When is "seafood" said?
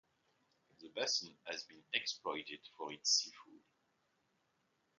3.11-3.61